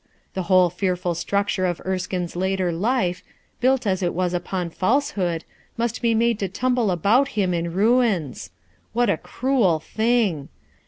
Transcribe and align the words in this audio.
The 0.33 0.41
whole 0.49 0.71
fearful 0.71 1.13
structure 1.13 1.67
of 1.67 1.79
Erskine's 1.85 2.35
later 2.35 2.71
life, 2.71 3.21
built 3.59 3.85
as 3.85 4.01
it 4.01 4.15
was 4.15 4.33
upon 4.33 4.71
false 4.71 5.11
hood, 5.11 5.45
must 5.77 6.01
be 6.01 6.15
made 6.15 6.39
to 6.39 6.47
tumble 6.49 6.89
about 6.89 7.27
him 7.37 7.53
in 7.53 7.71
ruins. 7.71 8.49
What 8.93 9.11
a 9.11 9.17
cruel 9.17 9.83
tiling! 9.95 10.49